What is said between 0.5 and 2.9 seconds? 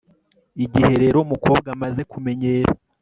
igihe rero umukobwa amaze kumenyera